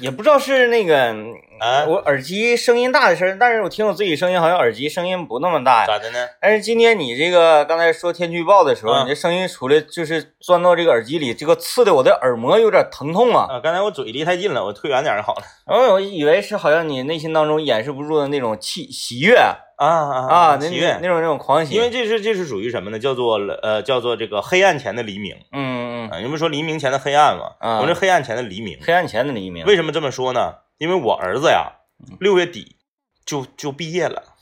[0.00, 1.14] 也不知道是那个
[1.60, 5.86] 啊我耳机声音大的事儿，但是我听我自己声音好像耳机声音不那么大呀。
[5.86, 6.26] 咋的呢？
[6.40, 13.46] 但是今天你这个刚才说天气预报的时候，嗯你这声音出来就是钻到这个耳机里，这个刺的我的耳膜有点疼痛啊。
[13.50, 15.42] 啊，刚才我嘴离太近了，我退远点儿好了。
[15.66, 21.74] 然后我以为是好像你内心当中掩饰不住的那种气喜悦啊啊啊，那喜悦那种那种狂喜。
[21.74, 22.98] 因为这是这是属于什么呢？
[22.98, 26.18] 叫做呃叫做这个黑暗前的黎明嗯嗯啊。
[26.20, 27.52] 你们说黎明前的黑暗嘛？
[27.60, 28.84] 啊我这黑暗前的黎明嗯，。
[28.86, 29.64] 黑暗前的黎明。
[29.66, 30.54] 为什么这么说呢？
[30.80, 31.72] 因为我儿子呀，
[32.20, 32.78] 六月底
[33.26, 34.34] 就就毕业了，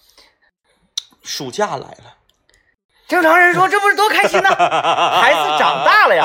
[1.21, 2.15] 暑假来了。
[3.09, 4.49] 正常人说这不是多开心呐、
[5.21, 6.25] 孩子长大了呀，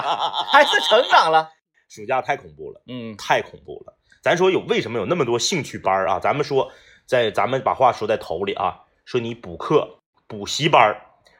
[0.51, 1.49] 孩子成长了。
[1.89, 3.97] 暑假太恐怖了，嗯太恐怖了。
[4.21, 6.19] 咱说有为什么有那么多兴趣班啊？
[6.19, 6.71] 咱们说
[7.07, 10.95] 在咱们把话说在头里啊，说你补课、补习班、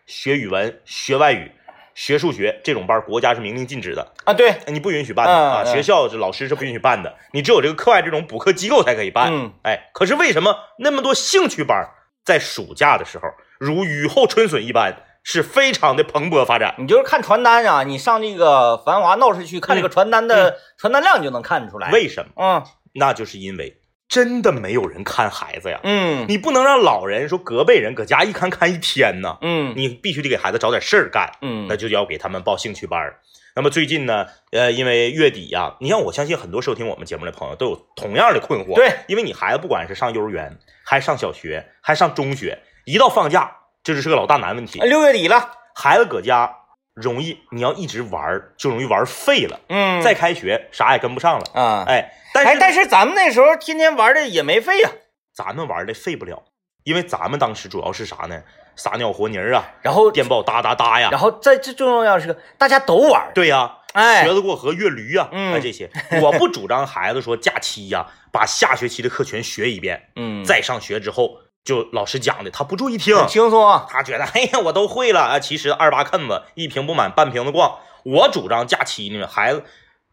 [0.07, 1.51] 学语文、学外语、
[1.95, 5.63] 学数学这种班，国家是明令禁止的，啊，对，你不允许办的嗯啊。
[5.63, 9.31] 嗯学校这老师是不允许办的，你只有这个课外这种补课机构才可以办。
[9.33, 11.87] 嗯哎，可是为什么那么多兴趣班
[12.23, 13.25] 在暑假的时候
[13.59, 16.75] 如雨后春笋一般，是非常的蓬勃发展？
[16.77, 21.91] 你就是看传单啊，你上这个繁华闹市区看这个传单的传单量就能看出来。
[21.91, 22.31] 为什么？
[22.37, 22.63] 嗯
[22.95, 23.81] 那就是因为
[24.13, 25.79] 真的没有人看孩子呀。
[25.81, 26.27] 嗯。
[26.29, 29.73] 你不能让老人说隔辈人搁家一看看一天呢，嗯。
[29.75, 31.65] 你必须得给孩子找点事儿干，嗯。
[31.67, 33.19] 那就要给他们报兴趣班儿。
[33.55, 44.79] 那么最近呢，呃，因为月底呀、你像我相信很多收听我们节目的朋友都有同样的困惑，对，因为你孩子不管是上幼儿园，还上小学，还上中学，一到放假，这就是个老大难问题。
[44.81, 46.51] 六月底了，孩子搁家
[46.93, 49.59] 容易，你要一直玩儿，就容易玩废了。
[49.69, 51.45] 嗯再开学，啥也跟不上了。
[51.53, 54.89] 啊，哎，但是哎，但是咱们那时候天天玩的也没废呀、
[55.33, 56.43] 咱们玩的废不了，
[56.83, 58.43] 因为咱们当时主要是啥呢？
[58.75, 65.89] 撒尿和泥儿啊，然后电报哒哒哒呀，然后在这最重要的是个大家都玩，对呀，哎瘸子过河越驴呀，嗯哎这些，
[66.21, 75.21] 我不主张孩子说假期呀，把下学期的课全学一遍，嗯，再上学之后就老师讲的他不注意听，很轻松啊，他觉得哎呀我都会了。
[75.21, 77.79] 啊，其实二八坑子一瓶不满半瓶子逛。
[78.03, 79.63] 我主张假期呢，孩子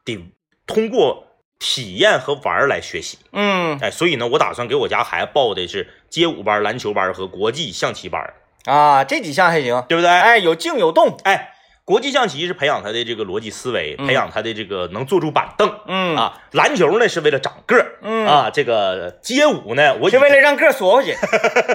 [0.05, 0.33] 得
[0.67, 1.27] 通过
[1.59, 3.19] 体验和玩儿来学习。
[3.33, 3.77] 嗯。
[3.81, 8.33] 哎，所以呢，我打算给我家孩子报的是街舞班、篮球班和国际象棋班，
[8.65, 10.09] 啊，这几项还行，对不对？
[10.09, 11.50] 哎，有静有动，哎，
[11.91, 14.07] 国际象棋是培养他的这个逻辑思维，嗯。
[14.07, 16.17] 培养他的这个能坐住板凳、嗯。
[16.17, 16.41] 啊。
[16.53, 18.25] 篮球呢是为了长个儿、嗯。
[18.29, 21.17] 啊，这个街舞呢，我已是为了让个儿缩回去，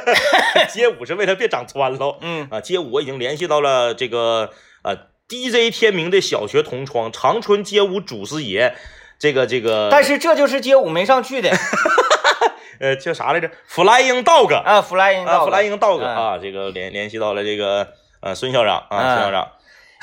[0.72, 2.18] 街舞是为了别长穿喽。
[2.22, 2.48] 嗯。
[2.50, 4.52] 啊，街舞我已经联系到了这个
[4.84, 4.96] 呃
[5.28, 8.74] DJ 天明的小学同窗长春街舞祖师爷，
[9.20, 11.52] 这个这个，但是这就是街舞没上去的。
[12.80, 16.16] 呃叫啥来着？Flying Dog 啊，flying 啊到，Flying Dog 嗯。
[16.16, 17.90] 啊，这个联联系到了这个
[18.22, 19.16] 呃孙校长啊，嗯。
[19.16, 19.52] 孙校长，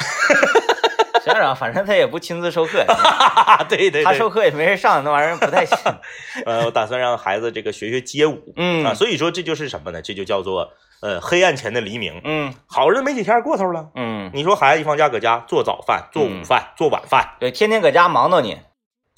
[1.25, 2.85] 校长，反正他也不亲自授课，
[3.69, 5.77] 对对他授，课也没人上，那玩意儿不太行。
[6.45, 8.85] 呃，我打算让孩子这个学学街舞，嗯。
[8.85, 10.03] 啊，所以说这就是什么呢？
[10.03, 12.53] 这就叫做呃黑暗前的黎明，嗯。
[12.67, 13.91] 好日子没几天过头了。
[13.95, 18.59] 嗯，你说孩子一放假搁家做早饭、做午饭、做晚饭，对，天天搁家忙到你。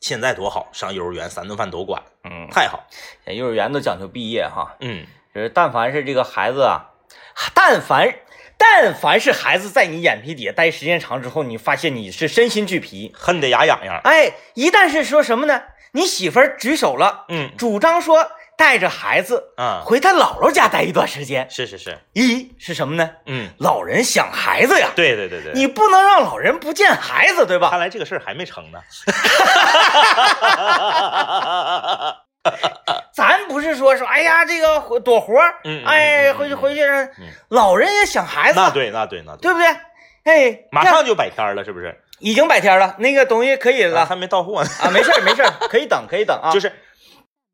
[0.00, 2.84] 现在多好，上幼儿园三顿饭都管，嗯，太好。
[3.24, 6.90] 幼儿园都讲究毕业哈，嗯，就是但凡是这个孩子啊，
[7.54, 8.14] 但凡
[8.56, 13.12] 但凡是孩子在你眼皮底下待时间长之后，你发现你是身心俱疲。
[13.14, 14.00] 恨得牙痒痒。
[14.04, 15.62] 哎，一旦是说什么呢？
[15.92, 18.26] 你媳妇儿举手了，嗯主张说
[18.56, 21.48] 带着孩子啊，回他姥姥家待一段时间。
[21.48, 23.08] 是是是，一是什么呢？
[23.26, 27.70] 嗯，老人想孩子呀，对对对对，你不能让老人不见孩子，对吧？
[27.70, 28.80] 看来这个事儿还没成呢。
[33.14, 35.38] 咱不是说说，哎呀，这个回躲活
[35.86, 36.82] 哎，回去回去
[37.48, 39.66] 老人也想孩子，那对那对那对，对不对？
[40.24, 42.00] 哎，马上就百天了，是不是？
[42.20, 46.50] 已经百天了，那个东西可以啊了还没到货呢，啊，没事儿没事儿，可以等可以等啊。
[46.52, 46.72] 就是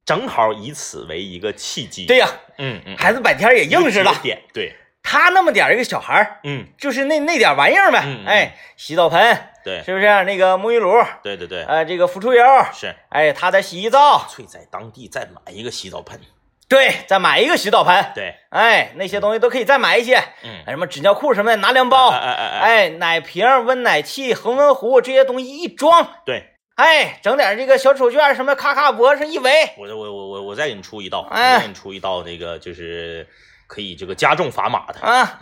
[0.04, 2.06] 正好以此为一个契机。
[2.06, 4.14] 对，呀，嗯嗯，孩子百天也硬实了。
[4.22, 8.04] 点，对，他那么点儿一个小孩儿，嗯，就是那那点玩意儿呗。
[8.26, 9.82] 哎，洗澡盆对。
[9.82, 10.24] 是不是？
[10.24, 12.94] 那个沐浴露，对对对，呃，这个辅助油，是。
[13.08, 16.20] 哎，他在洗澡，翠在当地再买一个洗澡盆，
[16.68, 26.46] 对，再买一个洗澡盆，对，哎，那些东西都可以再买一些，嗯，哎，什么纸尿裤什么的拿两包，哎哎哎哎，哎，奶瓶、温奶器、恒温壶这些东西一装，对。
[26.76, 33.28] 哎，整点这个小手绢什么，咔咔脖上一围，我我我我我再给你出一道，我哎再给你出一道那个就是
[33.66, 35.40] 可以这个加重砝码的，啊，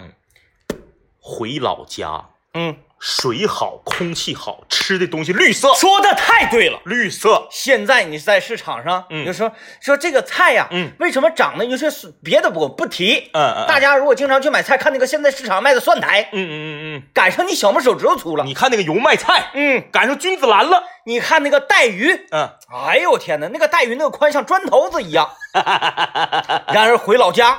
[1.21, 6.81] 回老家嗯水好，空气好，吃的东西绿色，说的太对了。
[6.85, 7.47] 绿色。
[7.51, 18.47] 现在你在市场上，嗯就说说这个菜呀，嗯，为什么长得就是别的不不提，嗯嗯，大家如果经常去买菜，看那个现在市场卖的蒜苔，嗯嗯嗯嗯赶上你小拇手指头粗了嗯，。
[18.47, 20.83] 你看那个油麦菜，嗯，赶上君子兰了。
[21.05, 22.51] 你看那个带鱼，嗯，
[22.87, 25.31] 哎呦我天哪，那个带鱼那个宽像砖头子一样。
[26.69, 27.59] 然而回老家，嗯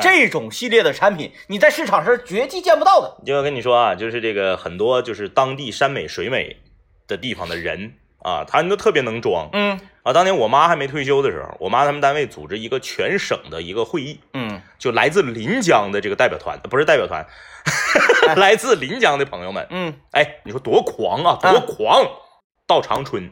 [0.00, 3.16] 这种系列的产品，你在市场上是绝迹见不到的。
[3.24, 6.56] 就要跟你说啊，就是这个很多就是当地山美水美
[7.06, 9.48] 的地方的人啊，他们都特别能装。
[9.52, 9.78] 嗯。
[10.02, 10.12] 啊。
[10.12, 17.26] 当年我妈还没退休的时候，我妈他们单位组织一个全省的一个会议，嗯，就来自临江的这个代表团，不是代表团，
[18.36, 22.06] 来自临江的朋友们，嗯，哎，你说多狂啊，多狂！
[22.66, 23.30] 到长春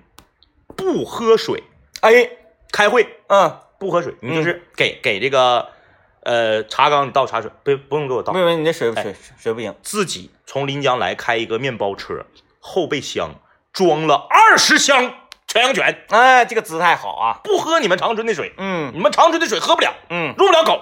[0.76, 1.62] 不喝水，
[2.03, 2.29] 哎，
[2.70, 5.69] 开会嗯，不喝水，你就是给给这个
[6.25, 9.75] 呃茶缸你倒茶水，不不用给我倒没，有没有，你那水哎水水不行。
[9.83, 12.25] 自己从临江来开一个面包车，
[12.61, 13.35] 后备箱
[13.73, 15.15] 装了二十箱
[15.47, 17.41] 全羊泉，哎，这个姿态好啊。
[17.43, 20.81] 不喝你们长春的水，嗯你们长春的水喝不了，嗯，入不了口，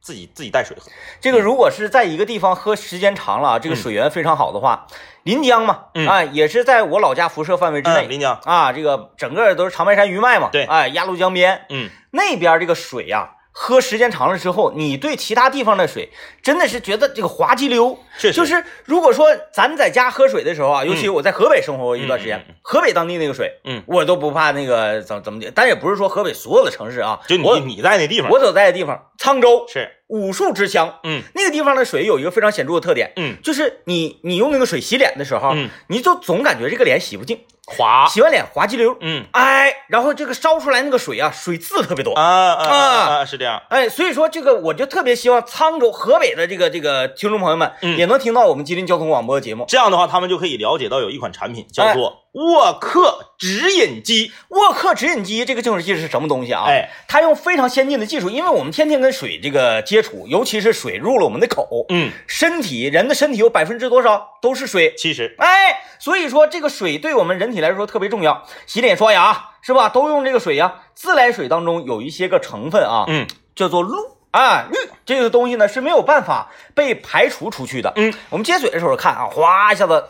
[0.00, 0.90] 自己自己带水喝。
[1.20, 4.86] 这个如果是在一个地方喝时间长了啊，这个水源非常好的话，
[5.22, 8.06] 临江嘛，嗯啊，也是在我老家辐射范围之内。
[8.06, 16.10] 嗯，临江，啊，这个整个都是长白山余脉嘛，对哎，鸭绿江边嗯，那边这个水呀、喝时间长了之后，你对其他地方的水
[16.42, 17.98] 真的是觉得这个滑稽溜。
[18.16, 23.82] 是就是如果说咱在家喝水的时候啊，尤其我在河北生活过一段时间，河北当地那个水，嗯。
[23.86, 28.30] 我都不怕那个怎么怎么的，但也不是说河北所有的城市啊，就你我你在那地方。
[28.30, 31.22] 我所在的地方，沧州是，武术之乡，嗯。
[31.34, 35.68] 那个地方的水有一个非常显著的特点，嗯，就是你你用那个水洗脸的时候，嗯。
[35.88, 39.24] 你就总感觉这个脸洗不净，滑，洗完脸滑激溜，嗯。
[39.32, 42.12] 哎，然后这个烧出来那个水啊，水渍特别多。
[42.14, 47.96] 啊啊是这样，哎，所以说这个我就特别希望沧州、河北的这个这个听众朋友们嗯。
[47.96, 49.64] 也能听到我们吉林交通广播的节目。
[49.68, 51.94] 这样的话他们就可以了解到有一款产品叫哎。
[51.94, 56.64] 做沃克直饮机，沃克直饮机这个净水器是什么东西啊？
[56.66, 69.88] 哎，它用非常先进的技术，因为我们天天跟水这个接触，尤其是水入了我们的口，嗯，身体人的身体有百分之多少都是水，其实，哎，所以说这个水对我们人体来说特别重要，洗脸刷牙是吧？
[69.88, 73.24] 都用这个水呀、自来水当中有一些个成分啊，嗯。
[73.54, 73.92] 叫做氯。
[74.32, 74.76] 啊，氯。
[75.06, 77.92] 这个东西呢是没有办法被排除出去的。
[77.94, 80.04] 嗯，我们接水的时候看啊，哗一下子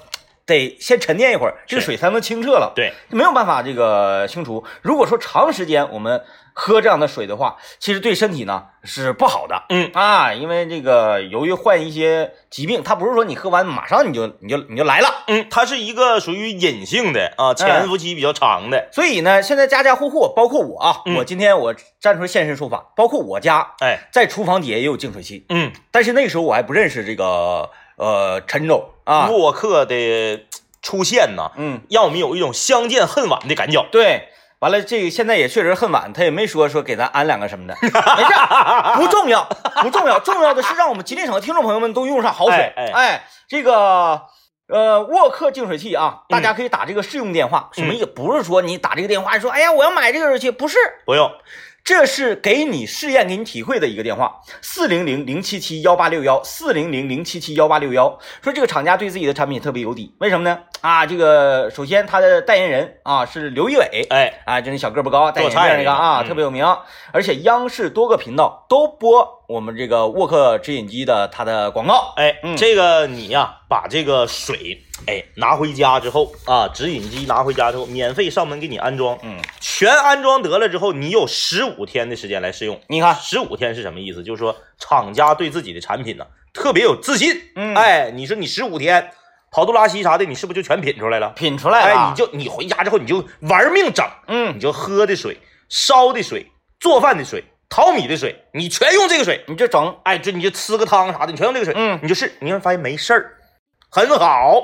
[0.47, 2.73] 得先沉淀一会儿，这个水才能清澈了。
[2.75, 4.65] 对，没有办法这个清除。
[4.83, 6.23] 如果说长时间我们
[6.53, 9.63] 喝这样的水的话，其实对身体呢是不好的。
[9.71, 9.91] 嗯。
[9.95, 15.09] 啊，因为这个由于患一些疾病，它不是说你喝完马上你就你就你就来了。
[15.29, 21.15] 嗯，它是一个属于隐性的啊，潜伏期比较长的，所以呢，现在家家户户，包括我啊，嗯。
[21.17, 27.71] 我今天我站出来现身说法，包括我家哎，在厨房底下也有净水器，嗯，但是那个时候我还不认识这个
[28.03, 30.45] 呃陈总啊，沃克的
[30.83, 33.87] 出现呢，嗯，让我们有一种相见恨晚的感觉。
[33.91, 34.29] 对。
[34.59, 38.33] 完了，这个现在也确实恨晚，他也没说说给咱安两个什么的， 没事，
[38.95, 39.43] 不重要，
[39.83, 42.73] 不重要，重要的是让我们吉林省的听众朋友们都用上好水。
[42.77, 44.23] 哎哎这个
[44.69, 48.07] 呃沃克净水器啊，大家可以打这个试用电话，什么意思？
[48.07, 51.29] 不是说你打这个电话说，哎呀，我要买这个热水器，不是，不用，
[51.85, 58.19] 这是给你试验、给你体会的一个电话，四零零零七七幺八六幺，四零零零七七幺八六幺。
[58.41, 60.61] 说这个厂家对自己的产品特别有底，为什么呢？
[60.81, 66.65] 啊，这个首先他的代言人啊是刘仪伟，哎，啊，就那小个儿不高，戴眼镜做菜那个啊，嗯特别有名。
[67.13, 72.15] 而且央视多个频道都播我们这个沃克直饮机的它的广告。
[72.17, 82.81] 哎，嗯这个你呀、把这个水，哎，拿回家之后啊，直饮机拿回家之后，免费上门给你安装，嗯，全安装得了之后，你有十五天的时间来试用。
[82.89, 84.23] 你看，十五天是什么意思？
[84.23, 87.41] 就是说厂家对自己的产品呢特别有自信。
[87.57, 89.11] 嗯哎，你说你十五天
[89.51, 91.31] 跑肚拉稀啥的，你是不是就全品出来了？
[91.31, 95.37] 品出来了，哎，你就你回家之后你就玩命整，嗯你，就喝的水、
[95.69, 96.47] 烧的水、
[96.79, 99.45] 做饭的水、淘米的水，你全用这个水。
[99.49, 103.37] 你就整，哎，这你就吃个汤啥的，你全用这个水，嗯你就试，你会发现没事儿，
[103.91, 104.63] 很好。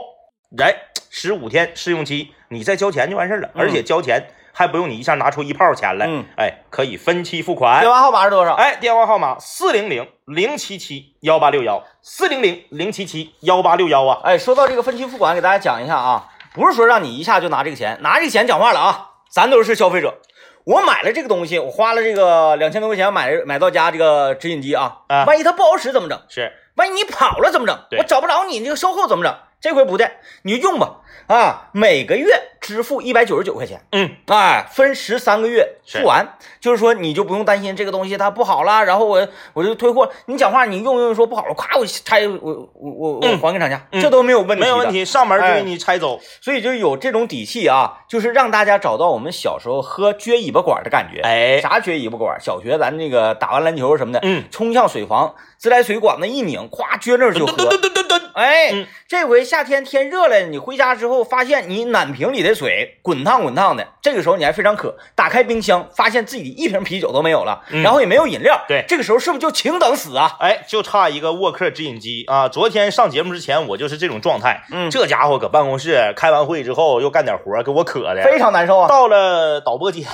[0.56, 0.74] 哎，
[1.10, 7.92] 十五天试用期，你再交钱就完事儿了，嗯而且交钱还不用你一下拿出一炮钱来，嗯哎，可以分期付款电。
[7.92, 8.54] 话号码是多少？
[8.54, 14.20] 哎，电话号码四零零零七七幺八六幺，四零零零七七幺八六幺啊。
[14.24, 20.18] 哎，说到这个分期付款，给大家讲一下啊，不是说让你一下就拿这个钱，拿这个钱讲话了啊，咱都是消费者。
[20.64, 26.18] 我买了这个东西，我花了这个两千多块钱买买到家这个直饮机啊，啊万一它不好使怎么整？
[26.28, 27.78] 是，万一你跑了怎么整？
[27.90, 29.34] 对我找不着你，这个售后怎么整？
[29.60, 30.10] 这回不对，
[30.42, 30.96] 你就用吧
[31.26, 32.26] 啊，每个月
[32.60, 36.26] 支付一百九十九块钱，嗯，哎，分十三个月付完，
[36.60, 40.10] 就是说你就不用担心这个东西它不好了，然后我我就退货。
[40.26, 44.90] 你讲话你用用说不好了，咵我拆我我我我嗯还给厂家，嗯这都没有问题，没有问。
[44.90, 46.18] 题，上门就哎给你拆走。
[46.40, 51.20] 所以就有这种底气啊，就是让大家找到我们小时候喝撅尾巴管的感觉。
[51.20, 52.40] 哎，啥撅尾巴管？
[52.40, 57.52] 小学咱那个打完篮球什么的，嗯，冲向水房，自来水管子一拧，咵撅那儿就喝。
[57.52, 70.36] 噔噔噔噔噔，哎，嗯这回夏天天热了，你回家之后发现你暖瓶里的水滚烫滚烫的，这个时候你还非常渴，打开冰箱发现自己一瓶啤酒都没有了，嗯然后也没有饮料，对这个时候是不是就请等死啊？
[70.38, 72.48] 哎，就差一个沃克直饮机啊！
[72.48, 74.62] 昨天上节目之前，我就是这种状态。
[74.70, 78.22] 嗯这家伙搁办公室开完会之后，又干点活，给我渴的。
[78.22, 78.86] 非常难受啊。
[78.88, 80.06] 到了导播间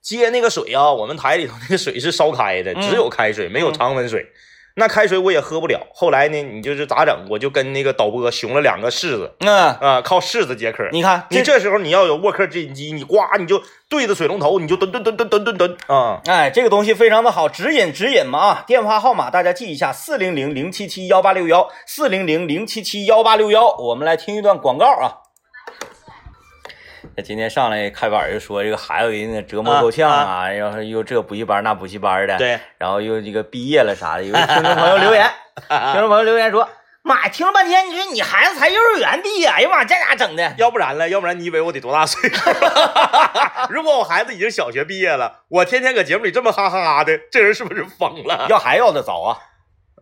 [0.00, 4.26] 接那个水啊，我们台里头那个水是烧开的，嗯只有开水，没有常温水。
[4.78, 5.80] 那开水我也喝不了。
[5.92, 7.26] 后来呢，你就是咋整？
[7.28, 10.88] 我就跟那个导播熊了两个柿子嗯，啊、靠柿子解渴。
[10.92, 16.20] 你看你这时候你要有沃克制饮机，你呱你就对着水龙头，你就蹲蹲蹲蹲蹲蹲蹲啊！
[16.26, 18.64] 哎，这个东西非常的好，指引指引嘛啊！
[18.66, 23.74] 电话号码大家记一下：四零零零七七幺八六幺，四零零零七七幺八六幺。
[23.78, 25.27] 我们来听一段广告啊。
[27.18, 34.22] 那今天上来开板就说这个孩子给人家折磨够呛啊，然后又这补习班那补习班的，，对，然后又这个毕业了啥的。
[34.22, 35.28] 有个听众朋友留言，
[35.66, 36.68] 听众朋友留言说
[37.02, 40.54] ：“妈呀，听了半天，你说你孩子才幼儿园毕业，哎呀妈，这咋整的？
[40.58, 42.50] 要不然了，要不然你以为我得多大岁数？
[43.70, 48.46] 如果我孩子已经小学毕业了，我天天搁节目里这么哈哈哈的，这人是不是疯了？
[48.48, 49.36] 要还要的早啊！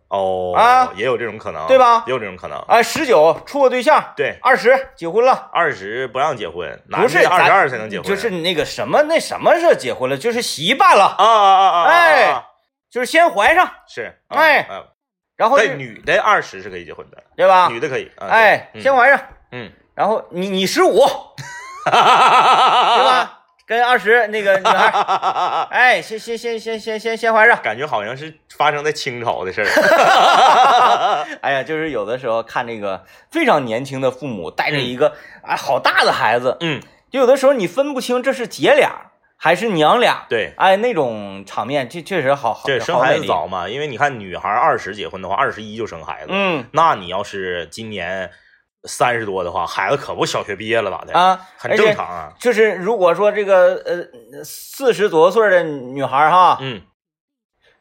[0.09, 0.91] 哦啊？
[0.95, 2.03] 也有这种可能，对吧？
[2.07, 2.57] 也有这种可能。
[2.67, 12.43] 哎，十九处个对象，对，二十结婚了。”二十不让结婚，不是的二十二才能结婚，就是那个什么那什么是结婚了，就是席办了，啊啊啊哎啊
[12.89, 14.83] 就是先怀上，是，哎啊，
[15.35, 17.67] 然后女的二十是可以结婚的，对吧？
[17.69, 19.19] 女的可以，啊哎，先怀上，
[19.51, 20.95] 嗯，然后你你十五，
[21.85, 21.91] 对对？
[21.91, 23.36] 吧？
[23.67, 27.61] 跟二十那个女孩， 哎，先先先先先先先怀上。
[27.61, 29.67] 感觉好像是发生在清朝的事儿。
[31.43, 36.81] 哎呀，就是有的时候看这个非常年轻的父母带着一个哎好大的孩子，嗯，
[37.11, 46.65] 就有的时候你分不清这是姐俩还是娘俩，对，哎，那种场面确确实好好，这生孩子早嘛，因为你看女孩二十结婚的话，二十一就生孩子，嗯。
[46.71, 48.31] 那你要是今年
[48.83, 51.13] 三十多的话，孩子可不小学毕业了咋的？
[51.13, 52.33] 啊，很正常啊。
[52.39, 56.81] 就是如果说这个呃四十多岁的女孩哈，嗯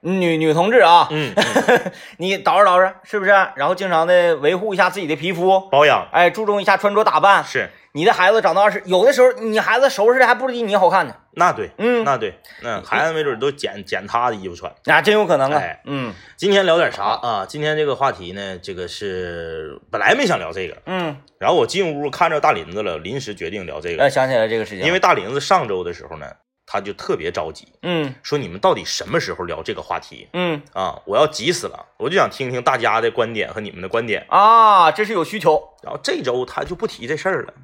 [0.00, 3.30] 女女同志啊，嗯，嗯 你捯饬捯饬是不是？
[3.56, 7.42] 然后经常的维护一下自己的皮肤，保养哎，注重一下穿着打扮。
[7.44, 11.16] 是你的孩子长到二十，有的时候你孩子收拾的还不如比你好看呢。
[11.32, 14.70] 那对，嗯，那对，嗯，孩子没准都捡捡他的衣服穿。
[14.84, 15.58] 啊，真有可能啊。
[15.58, 17.46] 哎嗯今天聊点啥啊？
[17.48, 26.26] 今天这个话题呢，这个是本来没想聊这个，嗯，然后我进屋看着大林子了，临时决定聊这呃，个，想起来这个事情，因为大林子上周的时候呢，
[26.66, 31.00] 他就特别着急，嗯说你们到底什么时候聊这个话题嗯啊？
[31.06, 34.26] 我要急死了，我就想听听大家的观点和你们的观点。
[34.28, 37.54] 啊，这是有需求然后这周他就不提这事儿了，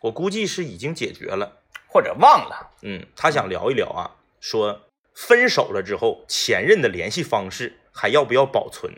[0.00, 1.56] 我估计是已经解决了。
[1.90, 4.82] 或者忘了，嗯，他想聊一聊啊，说
[5.14, 8.92] 分手了之后，前任的联系方式还要不要保存？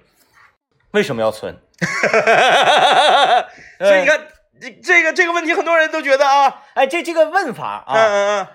[0.91, 1.57] 为什么要存？
[3.79, 4.27] 所以你看，
[4.61, 8.47] 这这个这个问题，很多人都觉得啊，哎，这这个问法嗯啊，嗯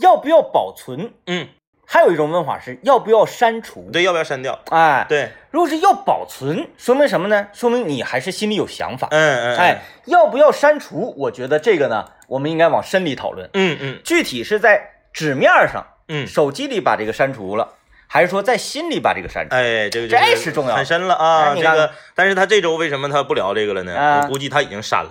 [0.00, 1.14] 要不要保存？
[1.24, 1.48] 嗯
[1.92, 3.92] 还有一种问法是要不要删除嗯，？
[3.92, 4.58] 对，要不要删掉？
[4.70, 7.48] 哎，对，如果是要保存，说明什么呢？
[7.52, 9.08] 说明你还是心里有想法。
[9.10, 11.14] 嗯嗯，哎，要不要删除？
[11.18, 13.50] 我觉得这个呢，我们应该往深里讨论。
[13.52, 17.68] 嗯嗯具体是在纸面上，嗯，手机里把这个删除了，
[18.06, 19.54] 还是说在心里把这个删除？
[19.54, 21.54] 哎，这个这就是是重要很深了啊。
[21.54, 23.94] 这个，但是他这周为什么他不聊这个了呢？
[23.94, 25.10] 啊我估计他已经删了。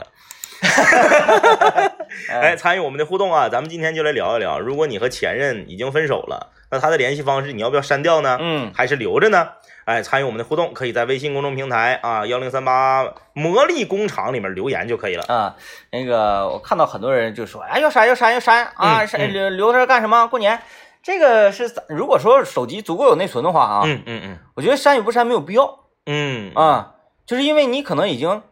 [2.29, 8.37] 哎，哎，参与我们的互动啊，咱们今天就来聊一聊，如果你和前任已经分手了，那他的联系方式你要不要删掉呢？
[8.39, 9.49] 嗯，还是留着呢？
[9.85, 13.03] 哎，参与我们的互动，可以在微信公众平台啊幺零三八
[13.33, 15.23] 魔力工厂里面留言就可以了。
[15.27, 15.55] 啊，
[15.91, 20.27] 那个我看到很多人就说，哎，要删要删要删啊，嗯删留留着干什么？
[20.27, 20.61] 过年。
[21.03, 26.91] 这个是如果说手机足够有内存的话啊，嗯嗯嗯我觉得删与不删没有必要嗯，啊，
[27.25, 28.43] 就是因为你可能已经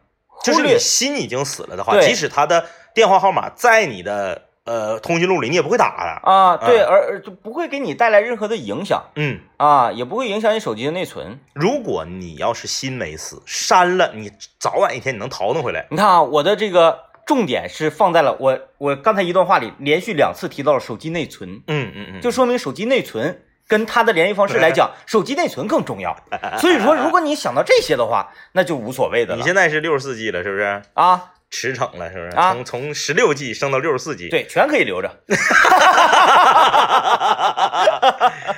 [0.42, 6.30] 就是忽略你心已经死了的话，即使他的电话号码在你的呃通讯录里，你也不会打的。
[6.30, 11.38] 啊，对，嗯而而就不会给你带来任何的影响嗯，啊，也不会影响你手机的内存。
[11.54, 15.86] 如果你要是心没死，删了，你早晚一天你能淘弄回来。
[15.90, 26.16] 你看啊，我的这个重点是放在了我我刚才一段话里连续两次提到了手机内存，嗯嗯嗯，就说明手机内存跟他的联系方式来讲， 手机内存更重要。
[26.58, 29.36] 所以说，如果你想到这些的话，那就无所谓的了。
[29.36, 30.82] 你现在是六十四 G 了，是不是？
[30.94, 32.36] 啊，驰骋了，是不是？
[32.36, 34.28] 啊从从十六 G 升到六十四 G。
[34.28, 35.10] 对，全可以留着。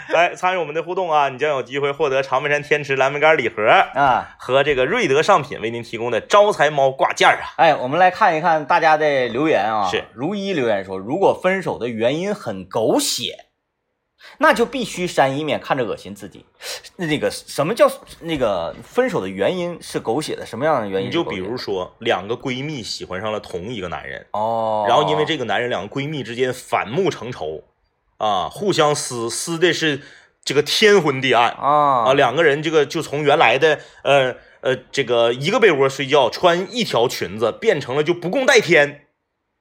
[0.09, 3.63] 来 参与我们的互动啊，你将有机会获得长白山天池蓝莓干礼盒
[3.95, 7.55] 啊，和这个瑞德上品为您提供的招财猫挂件啊。
[7.57, 9.89] 哎，我们来看一看大家的留言啊。
[9.91, 13.33] 是如一留言说，如果分手的原因很狗血，
[14.39, 16.45] 那就必须删，以免看着恶心自己。
[16.97, 20.45] 那个什么叫那个分手的原因是狗血的？
[20.45, 21.13] 什么样的原因你？
[21.13, 27.65] 就比如说，两个闺蜜喜欢上了同一个男人，哦，然后因为这个男人，两个闺蜜之间反目成仇，
[28.19, 30.03] 啊，互相撕，撕的是
[30.45, 39.07] 这个天昏地暗啊啊，两个人这个就从原来的呃呃这个一个被窝睡觉，穿一条裙子，变成了就不共戴天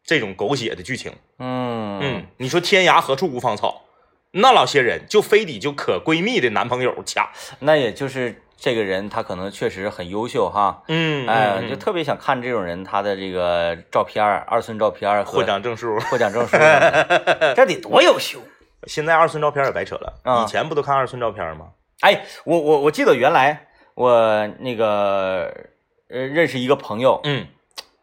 [0.03, 1.13] 这种狗血的剧情。
[1.37, 3.83] 嗯嗯，你说天涯何处无芳草，
[4.31, 10.83] 那老些人就非得就可闺蜜的男朋友掐，那也就是这个人他可能确实很优秀哈。
[10.87, 15.99] 嗯，哎，嗯就特别想看这种人他的这个照片儿，二寸照片儿获奖证书。
[16.09, 16.55] 获奖证书
[17.55, 18.39] 这得多优秀！
[18.87, 21.67] 现在二寸照片也白扯了，啊以前不都看二寸照片吗？
[21.99, 25.53] 哎，我我我记得原来我那个
[26.09, 27.47] 呃认识一个朋友，嗯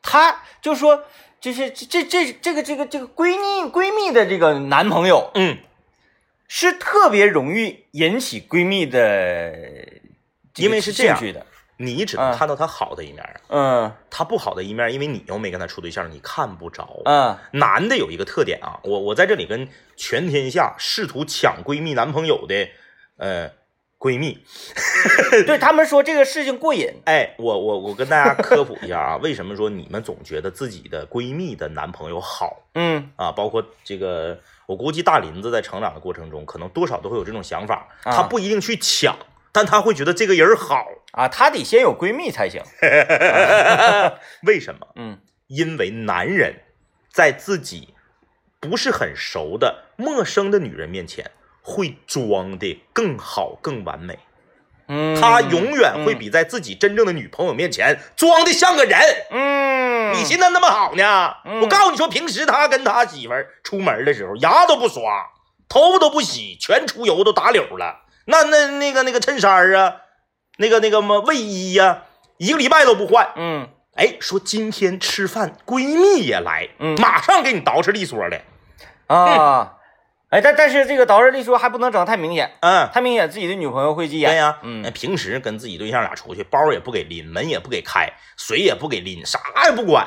[0.02, 1.02] 他就说
[1.40, 5.58] 就是这这这这个这个这个闺蜜闺蜜的这个男朋友嗯，
[6.48, 9.54] 是特别容易引起闺蜜的
[10.56, 13.92] 因为是这样的，你只能看到她好的一面啊，嗯。
[14.10, 17.02] 她不好的一面，因为你又没跟她处对象，你看不着。
[17.04, 17.36] 嗯。
[17.52, 22.68] 男的有一个特点啊，我我在这里跟全天下试图抢闺蜜男朋友的
[23.18, 23.50] 呃
[23.98, 24.42] 闺蜜，
[25.46, 32.64] 对他们说这个事情过瘾， 哎，我我我跟大家科普一下啊， 为什么说你们总觉得自己的闺蜜的男朋友好？
[32.74, 33.10] 嗯。
[33.16, 33.30] 啊？
[33.30, 39.16] 包括这个，我估计大林子在成长的过程中，可能多少都会有这种想法，啊他不一定去抢，
[39.50, 42.62] 但他会觉得这个人好，啊，他得先有闺蜜才行，
[44.46, 44.86] 为什么？
[44.96, 46.56] 嗯因为男人
[47.10, 47.94] 在自己
[48.60, 51.30] 不是很熟的陌生的女人面前，
[51.62, 54.18] 会装的更好、更完美。
[54.88, 58.98] 嗯，他永远会比在自己真正的女朋友面前装的像个人。
[59.30, 61.34] 嗯，你寻思那么好呢？
[61.44, 65.02] 嗯我告诉你说，平时他跟他媳妇儿出门的时候，牙都不刷，
[65.68, 68.00] 头发都不洗，全出油都打绺了。
[68.26, 69.96] 那那那个那个衬衫儿啊，
[70.58, 72.02] 那个那个么卫衣呀、
[72.36, 73.32] 一个礼拜都不换。
[73.36, 78.40] 嗯哎，说今天吃饭，闺蜜也来，嗯马上给你捯饬利索的。
[79.08, 79.77] 啊，
[80.30, 84.30] 哎，但但是这个捯饬利说还不能整太明显，嗯，太明显自己的女朋友会急眼。
[84.30, 90.06] 对呀，嗯平时跟自己对象俩出去，包也不给拎，门也不给开，水也不给拎，啥也不管。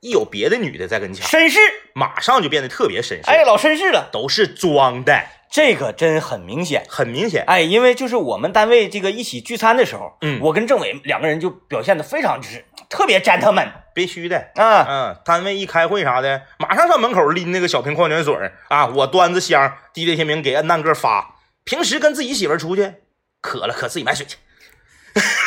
[0.00, 1.58] 一有别的女的在跟前，绅士，
[1.94, 6.84] 马上就变得特别绅士，哎，老绅士了，都是装的，这个真很明显。
[6.86, 7.42] 很明显。
[7.46, 12.62] 哎，因为就是我们单位这个一起聚餐的时候，嗯我跟政委两个人就表现的非常就是
[12.96, 14.52] 特别 gentleman 必须的。
[14.54, 21.36] 啊，嗯，单位一开会啥的，马上上门口拎那个小瓶矿泉水儿啊，我端着箱滴滴天明给恩蛋哥发。
[21.64, 22.94] 平时跟自己媳妇儿出去，
[23.42, 24.38] 渴了渴自己买水去，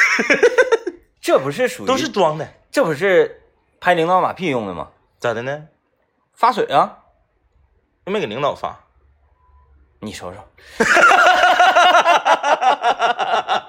[1.19, 2.47] 这不是属于都是装的。
[2.69, 3.41] 这不是
[3.81, 4.89] 拍领导马屁用的吗？
[5.17, 5.63] 咋的呢？
[6.35, 6.99] 发水啊，
[8.05, 8.79] 又没给领导发。
[10.01, 10.47] 你说说，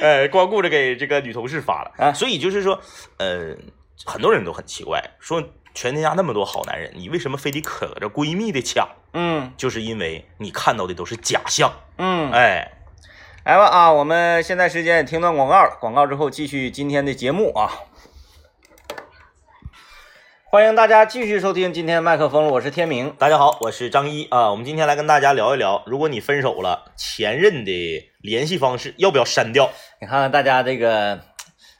[0.00, 2.80] 呃，光顾着给这个女同事发了，啊所以就是说，
[3.18, 3.56] 呃，
[4.04, 5.42] 很多人都很奇怪，说
[5.74, 8.88] 全天下那么多好男人，你为什么非得可着闺蜜的抢？
[9.12, 12.70] 嗯就是因为你看到的都是假象，嗯，哎，
[13.44, 17.72] 来吧啊，我们现在时间也听段广告了，广告之后继续今天的节目啊。
[20.50, 23.12] 欢迎大家继续收听今天的麦克风了，我是天明。
[23.18, 29.68] 大家好，我是张一啊，我们今天来跟大家聊一聊，如果你分手了，前任的联系方式要不要删掉？
[30.00, 31.20] 你看看大家这个，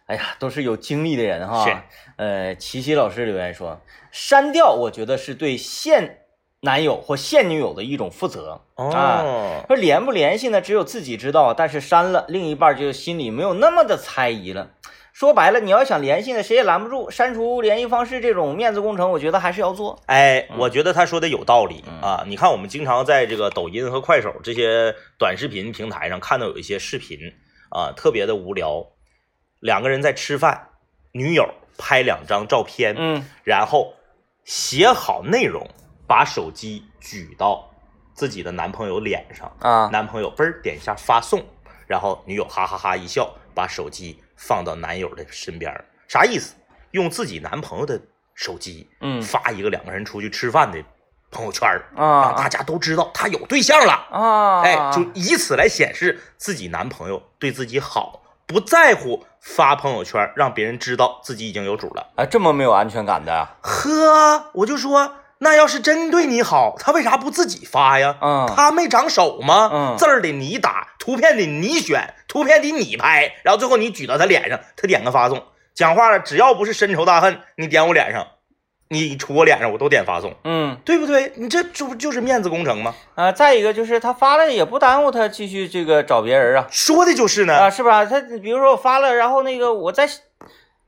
[0.05, 1.65] 哎呀，都是有经历的人哈。
[1.65, 1.77] 是。
[2.17, 3.81] 呃，琪琪老师留言说，
[4.13, 6.25] 删掉，我觉得是对现
[6.61, 8.61] 男友或现女友的一种负责。
[8.75, 14.73] 啊哦，说联不联系呢，只有自己知道，但是删了，另一半就心里没有那么的猜疑了。
[15.19, 17.11] 说白了，你要想联系呢，谁也拦不住。
[17.11, 20.01] 删除联系方式这种面子工程，我觉得还是要做。
[20.07, 22.25] 哎，我觉得他说的有道理嗯啊。
[22.25, 27.19] 你看，我们经常在这个抖音和快手这些短视频平台上看到有一些视频
[27.71, 28.87] 啊，特别的无聊，
[29.59, 30.69] 两个人在吃饭，
[31.11, 33.95] 女友拍两张照片，嗯然后
[34.45, 35.69] 写好内容，
[36.07, 37.69] 把手机举到
[38.15, 41.45] 自己的男朋友脸上，啊，男朋友嘣儿点一下发送，
[41.89, 46.55] 然后女友哈哈哈一笑，把手机放到男友的身边儿，啥意思？
[46.93, 48.01] 用自己男朋友的
[48.35, 50.83] 手机嗯发一个两个人出去吃饭的
[51.31, 53.93] 朋友圈儿，让啊大家都知道他有对象了。
[54.11, 62.07] 啊，哎，就以此来显示自己男朋友对自己好，不在乎发朋友圈让别人知道自己已经有主了。
[62.17, 68.17] 啊这么没有安全感的啊，呵，我就说，那要是真对你好，他为啥不自己发呀？
[68.21, 69.71] 嗯他没长手吗？
[69.73, 75.43] 嗯字儿得你打，图片得你选，图片得你拍，然后最后你举到他脸上，他点个发送。
[75.75, 78.27] 讲话了，只要不是深仇大恨，你点我脸上，
[78.89, 81.33] 你杵我脸上，我都点发送，嗯对不对？
[81.37, 82.93] 你这这不就是面子工程吗？
[83.15, 87.57] 啊，再一个就是他发了也不耽误他继续这个找别人啊说的就是呢。
[87.57, 88.05] 啊，是吧？
[88.05, 90.09] 他比如说我发了，然后那个我在，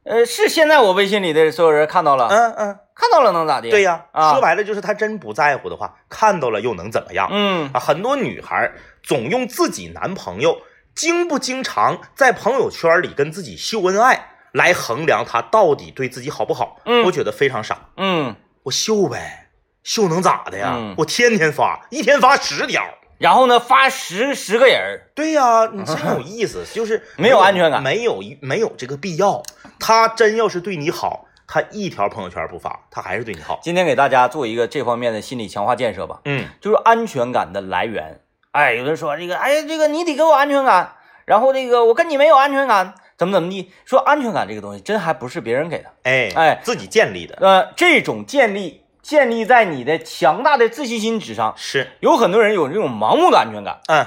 [0.04, 3.68] 呃，是现在我微信里的所有人看到了，嗯嗯，看到了能咋的？
[3.70, 7.28] 对呀、啊说白了就是他真不在乎的话，看到了又能怎么样？
[7.30, 10.58] 嗯啊，很多女孩总用自己男朋友
[10.94, 16.80] 经不经常在朋友圈里跟自己秀恩爱来衡量他到底对自己好不好。
[16.86, 17.88] 嗯我觉得非常傻。
[17.98, 18.34] 嗯，
[18.64, 19.50] 我秀呗，
[19.82, 20.72] 秀能咋的呀？
[20.76, 22.82] 嗯我天天发，一天发十条。
[23.20, 27.83] 然后呢发十十个人儿，对呀、你真有意思， 就是没有安全感。
[27.83, 29.42] 没有没有这个必要。
[29.78, 33.61] 他真要是对你好，他一条朋友圈不发，他还是对你好。
[33.62, 36.48] 今天给大家做一个这方面的心理强化建设吧，嗯。
[36.62, 38.20] 就是安全感的来源。
[38.52, 40.94] 哎，有的人说这个，哎，这个你得给我安全感，
[41.26, 43.70] 然后这个我跟你没有安全感，怎么怎么地？
[43.85, 46.59] 说安全感这个东西真还不是别人给的，哎哎。
[46.64, 47.37] 自己建立的。
[47.38, 51.54] 呃，这种建立建立在你的强大的自信心之上。
[51.56, 54.06] 是有很多人有这种盲目的安全感，嗯，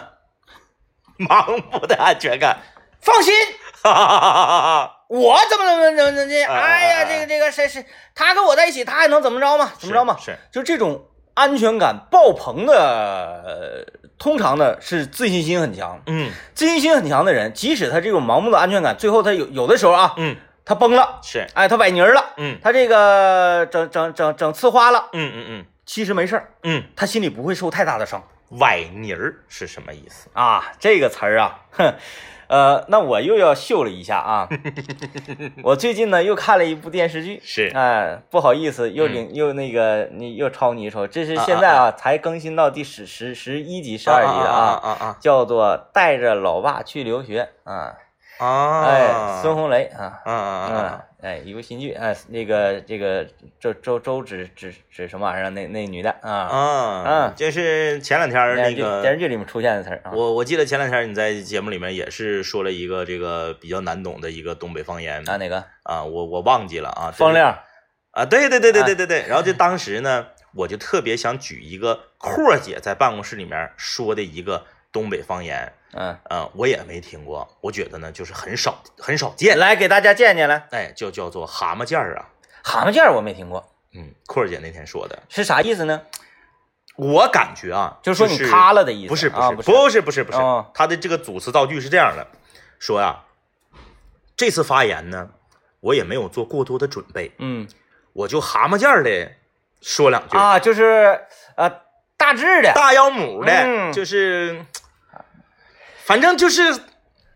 [1.28, 2.58] 盲目的安全感。
[3.02, 3.34] 放心，
[3.84, 4.98] 哈哈哈哈哈哈！
[5.10, 6.46] 我怎么怎么怎么怎么的？
[6.46, 9.74] 哎哎呀，哎这个这个谁谁，他跟我在一起，他还能怎么着吗？
[9.78, 10.16] 怎么着嘛？
[10.18, 12.74] 是就这种安全感爆棚的，
[13.46, 16.02] 呃通常呢是自信心很强。
[16.08, 21.46] 嗯自信心很强的人，即使他这种盲目的安全感，最后他有有的时候啊，嗯他崩了，是。
[21.54, 22.58] 哎，他崴泥儿了，嗯。
[22.64, 25.66] 他这个整整整整呲花了，嗯嗯嗯。
[25.86, 28.24] 其实没事儿，嗯，他心里不会受太大的伤。
[28.52, 30.30] 崴泥儿是什么意思？
[30.34, 30.64] 啊。
[30.80, 31.94] 这个词儿啊，哼，
[32.48, 34.48] 呃，那我又要秀了一下啊。
[35.64, 37.72] 我最近呢又看了一部电视剧，是。
[37.74, 39.14] 哎，不好意思，又嗯。
[39.14, 45.18] 领、又那个你又抄你一手，这是现在啊才更新到第十十十一集、十二集的啊啊啊。
[45.20, 47.94] 叫做《带着老爸去留学》啊，
[48.44, 48.86] 啊啊！
[48.88, 53.26] 哎，孙红雷啊，啊啊嗯啊！，哎，一部新剧，哎，那个这个
[53.60, 55.50] 周周周指指指什么玩意儿？
[55.52, 57.34] 那那女的啊，啊，嗯。
[57.36, 65.28] 就是前两天那个电视剧里面出现的词儿啊，我我记得前两天你在节目里面也是说了一个这个比较难懂的一个东北方言。
[65.30, 65.64] 啊哪个？
[65.84, 67.58] 啊，我我忘记了啊，这是风亮。
[68.12, 82.30] 啊，对对对对对对对，然后就当时呢，我就特别想举一个阔姐在办公室里面说的一个东北方言，嗯，呃，我也没听过，我觉得呢就是很少很少见，来给大家见见来，哎，就叫做蛤蟆件儿啊，
[82.64, 86.02] 蛤蟆件儿我没听过，嗯，阔姐那天说的，是啥意思呢？
[86.96, 90.38] 我感觉啊，就是说你塌了的意思，不是不啊，是不是，不是不是
[90.76, 92.28] 他的这个组词造句是这样的，
[92.78, 93.24] 说呀，
[94.38, 95.32] 这次发言呢，
[95.80, 97.68] 我也没有做过多的准备，嗯
[98.14, 99.32] 我就蛤蟆件儿的
[99.82, 101.20] 说两句，啊，就是
[101.58, 101.82] 呃
[102.16, 104.64] 大致的，大腰母的，嗯就是，
[106.06, 106.62] 反正就是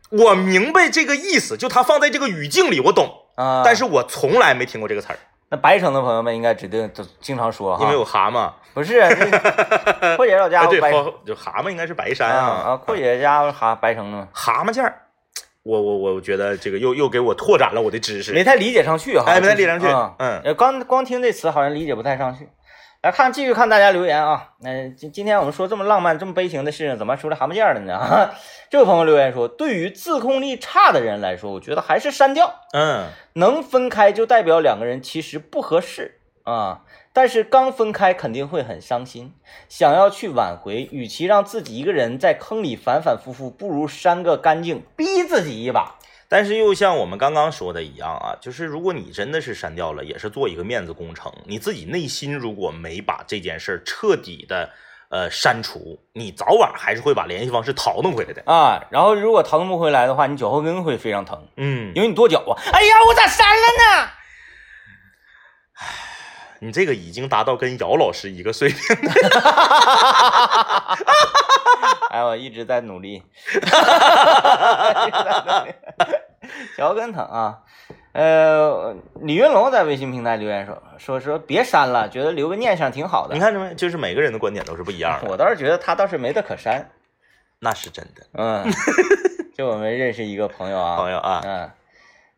[0.09, 5.17] 我明白这个意思，就他放在这个语境里我懂，啊，但是我从来没听过这个词儿，
[5.49, 9.09] 那白城的朋友们应该指定都经常说哈，因为有蛤蟆，不是这
[10.17, 10.79] 阔姐老家哎对，
[11.25, 12.45] 就蛤蟆应该是白山啊。
[12.45, 14.93] 啊，阔姐家伙哈白城的嘛，蛤蟆件儿，
[15.63, 20.13] 我我我觉得这个又又给我拓展了我的知识，没太理解上去哈，哎，没太理解上去，啊。
[20.19, 20.41] 嗯。
[20.43, 22.49] 呃，光光听这词好像理解不太上去。
[23.07, 24.49] 来看，继续看大家留言啊。
[24.59, 27.95] 那、今今天我们说这么浪漫、这么悲情的事情，怎么还出来蛤蟆件儿了呢？
[27.95, 28.35] 啊，
[28.69, 32.53] 这位朋友留言说，对于自控力差的人来说，我觉得还是删掉。
[32.73, 36.81] 嗯，能分开就代表两个人其实不合适啊。
[37.13, 39.33] 但是刚分开肯定会很伤心，
[39.69, 45.96] 想要去挽回，与其让自己一个人在坑里反反复复，不如删个干净，逼自己一把。
[46.29, 51.31] 但是又像我们刚刚说的一样啊，就是如果你真的是删掉了，也是做一个面子工程。
[51.45, 54.69] 你自己内心如果没把这件事儿彻底的
[55.09, 58.43] 呃删除，你早晚还是会把联系方式淘弄回来的。
[58.45, 62.53] 啊，然后如果淘弄不回来的话，你脚后跟会非常疼，嗯，因为你跺脚啊。
[62.73, 64.09] 哎呀，我咋删了呢？
[66.59, 68.79] 你这个已经达到跟姚老师一个水平。
[72.09, 73.21] 哎，我一直在努力，
[76.77, 77.59] 脚后跟疼啊。
[78.13, 83.39] 呃，李云龙在微信平台留言说说说别删了，觉得留个念想挺好的你。
[83.39, 83.75] 看着没？
[83.75, 86.89] 就是每个人的观点都是不一样的，我倒是觉得他倒是没得可删。
[87.59, 88.25] 那是真的。
[88.33, 88.65] 嗯，
[89.55, 91.71] 就我们认识一个朋友啊，朋友啊，嗯，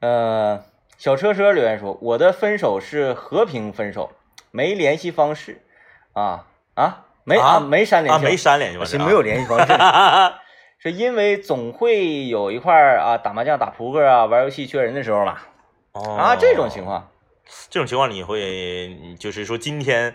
[0.01, 0.63] 呃，
[0.99, 4.11] 小车车留言说，我的分手是和平分手，
[4.51, 5.63] 没联系方式
[6.11, 9.73] 啊啊，没啊没删联啊，系，没删联系没有联系方式，
[10.77, 15.37] 是因为总会有一块儿啊打麻将、打扑克啊、玩游戏缺人的时候嘛
[15.93, 17.09] 哦啊这种情，况，
[17.69, 20.13] 这种情况你会就是说今天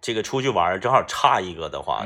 [0.00, 2.04] 这个出去玩正好差一个的话，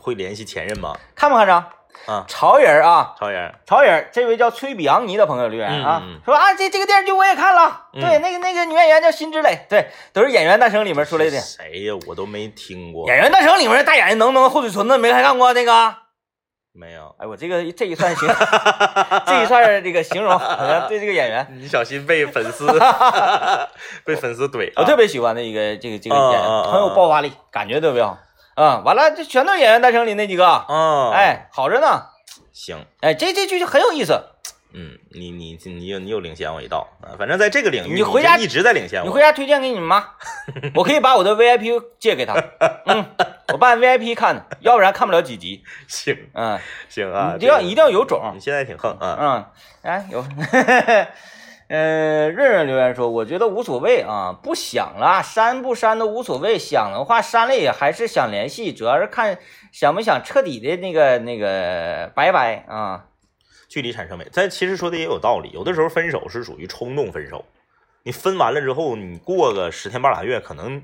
[0.00, 0.96] 会联系前任吗？
[1.16, 1.64] 看不看着？
[2.06, 11.94] 啊，潮人啊，潮人，潮人，这位叫崔比昂尼的朋友留言啊，嗯嗯嗯说啊这这个电视剧我也看了，嗯对，那个那个女演员叫辛芷蕾，对，都是《演员诞生》里面出来的，《谁呀？
[12.06, 15.94] 我都没听过，演员诞生》里面大眼睛、浓浓的厚嘴唇子，没看过那个？
[16.74, 17.12] 没有。
[17.18, 18.28] 哎，我这个这一算形，
[19.26, 22.66] 这一算这个形容，好像对这个演员， 你小心被粉丝
[24.06, 24.86] 被粉丝怼我啊！
[24.86, 28.16] 特别喜欢的一个这个这个啊演员，很有爆发力，感觉特别好。
[28.58, 32.06] 啊、完了，这全都是《演员诞生》里那几个，啊，，哎，好着呢。
[32.52, 34.20] 行，哎，这这剧就很有意思。
[34.74, 37.16] 嗯，你你你又你又领先我一道啊！
[37.16, 39.06] 反正在这个领域，你回家就一直在领先我。
[39.06, 40.04] 你回家推荐给你妈，
[40.74, 42.34] 我可以把我的 VIP 借给她。
[42.84, 43.06] 嗯，
[43.52, 45.62] 我办 VIP 看的，要不然看不了几集。
[45.88, 48.32] 行嗯，行啊，你一定要一定要有种。
[48.34, 50.22] 你现在挺横啊，嗯，哎，有，
[51.68, 59.38] 呃，润润留言说，我觉得无所谓啊，不想了，删不删都无所谓，想的话删了也还是想联系，主要是看
[59.70, 63.04] 想不想彻底的那个那个拜拜啊。
[63.68, 64.26] 距离产生美。
[64.32, 67.44] 但其实说的也有道理，有的时候分手是属于冲动分手，
[68.02, 70.82] 你分完了之后，你过个十天半拉月，可能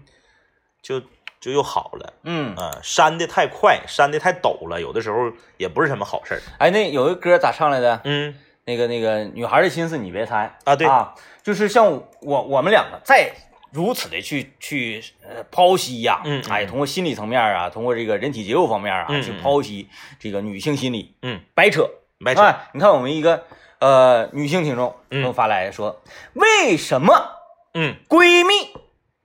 [0.83, 1.01] 就
[1.41, 2.13] 就又好了。
[2.25, 6.41] 嗯，啊、删的太快，删的太陡了，有的时候也不是什么好事儿。
[6.59, 8.03] 哎，那有一歌咋唱来的？
[8.05, 13.31] 嗯那个那个女孩的心思你别猜啊，对，啊，就是像我我们两个再
[13.71, 16.51] 如此的去去呃剖析呀、嗯嗯。
[16.51, 21.89] 哎，通过心理层面啊，通过这个人体结构方面啊，去剖析这个女性心理，嗯，白扯。
[22.25, 23.45] 白扯，哎，你看我们一个
[23.81, 26.01] 呃女性听众嗯给我发来说，
[26.33, 27.13] 为什么
[27.75, 28.73] 嗯，闺蜜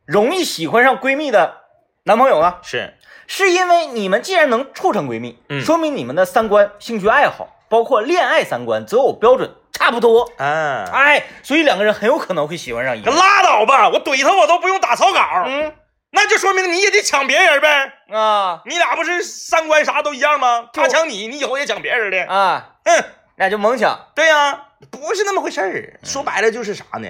[0.05, 1.61] 容易喜欢上闺蜜的
[2.03, 2.57] 男朋友呢？
[2.63, 2.95] 是，
[3.27, 5.61] 是因为你们既然能处成闺蜜，嗯。
[5.61, 10.31] 说明你们的三观、兴趣爱好，包括恋爱三观、择偶标准差不多。
[10.37, 13.11] 啊，哎，所以两个人很有可能会喜欢上一个。
[13.11, 15.73] 拉倒吧，我怼他我都不用打草稿，嗯
[16.11, 17.93] 那就说明你也得抢别人呗。
[18.11, 20.69] 啊你俩不是三观啥都一样吗？
[20.73, 22.33] 他抢你，你以后也抢别人的。
[22.33, 23.03] 啊，嗯，
[23.35, 24.07] 那就猛抢。
[24.15, 25.99] 对呀、不是那么回事儿。
[26.03, 27.07] 说白了就是啥呢？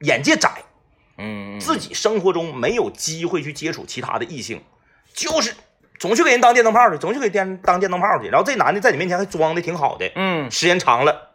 [0.00, 0.50] 眼界窄，
[1.18, 4.64] 嗯，自己生活中没有机会去接触其他的异性，
[5.14, 5.54] 就是
[5.98, 8.28] 总去给人当电灯泡去，总去给电当电灯泡去。
[8.28, 11.30] 然后这男的在你面前还装的挺好的，嗯时间长了，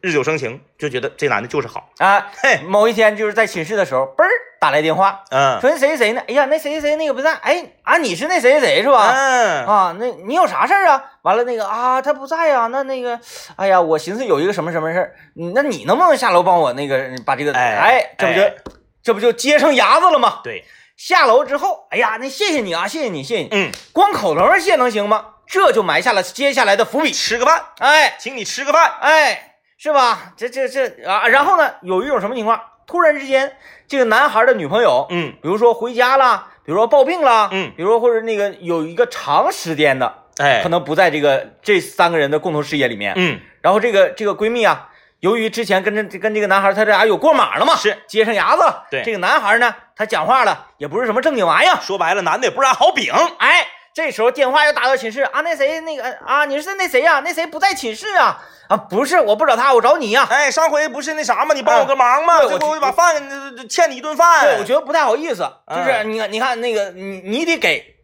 [0.00, 1.90] 日久生情，就觉得这男的就是好。
[1.98, 4.28] 啊，嘿，某一天就是在寝室的时候，嘣儿
[4.60, 6.22] 打来电话，嗯说那谁谁谁呢？
[6.28, 9.12] 哎呀，那谁谁谁那个不在，哎啊，你是那谁谁谁是吧？
[9.12, 11.04] 嗯啊，那你有啥事儿啊？
[11.22, 13.18] 完了那个啊，他不在呀、那那个，
[13.56, 18.54] 哎呀，我寻思有一个什么什么事儿，嗯那你能不能下楼帮我那个把这个，哎哎，这不就、哎
[19.00, 20.40] 这不就接上牙子了吗？
[20.44, 20.62] 对，
[20.98, 25.26] 下楼之后，哎呀，那谢谢你啊，谢谢你，谢谢你，嗯，光口头上谢能行吗？
[25.46, 27.12] 这就埋下了接下来的伏笔。
[27.12, 28.94] 吃个饭，哎请你吃个饭。
[29.00, 30.32] 哎，是吧？
[30.36, 32.60] 这这这啊，然后呢，有一种什么情况？
[32.84, 33.56] 突然之间，
[33.86, 43.14] 这个男孩的女朋友，嗯比如说回家了，比如说抱病了，嗯比如说或者那个有一个长时间的，哎可，能不在这个这三个人的共同视野里面。
[43.16, 44.87] 嗯然后这个这个闺蜜啊，
[45.20, 48.86] 由于之前跟这跟这个男孩他这俩有过马了嘛，是接上牙子了。
[48.90, 51.76] 对这个男孩呢，他讲话了也不是什么正经玩意儿。
[51.80, 53.12] 说白了，男的也不是啥好饼。
[53.38, 58.40] 哎，这时候电话又打到寝室啊，那谁那个啊，你是那谁呀、那谁不在寝室啊？
[58.68, 61.54] 啊，不是，我不找他，我找你呀、哎，上回不是那啥吗？
[61.54, 62.38] 你帮我个忙吗？
[62.38, 64.44] 对我这回我就把饭呃欠你一顿饭。
[64.44, 67.96] 对，我觉得不太好意思，就是哎你看，你看那个你你得给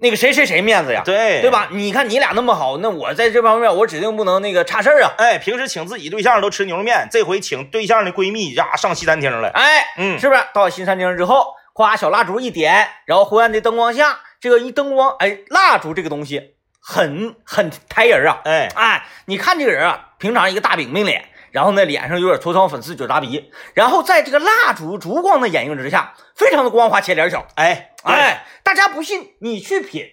[0.00, 1.50] 那个谁谁谁面子呀，对对？
[1.50, 1.68] 吧？
[1.72, 5.10] 你看你俩那么好，那我在这方面我指定不能那个差事儿啊。
[5.18, 9.48] 哎，平时请自己对象都吃牛肉面，这回请对象的闺蜜呀上西餐厅了。
[9.48, 10.40] 哎，嗯，是不是？
[10.54, 18.40] 到西餐厅之后，夸小蜡烛一点，然后昏暗的灯光下，这个一灯光，哎，蜡烛这个东西很很抬人啊。
[18.44, 27.46] 哎，哎，你看这个人啊，平常一个大饼饼脸，然后呢脸上有点痤疮粉刺酒扎鼻，然后在这个蜡烛烛光的掩映之下，非常的光滑且脸小。
[27.54, 30.06] 哎，哎，哎，大家不信你去品，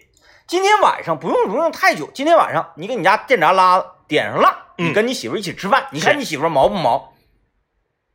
[0.48, 7.14] 今天晚上不用不用太久，今天晚上你给你家电闸拉点上蜡，嗯你跟你媳妇一起吃饭，你看你媳妇毛不毛？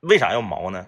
[0.01, 0.87] 为啥要毛呢？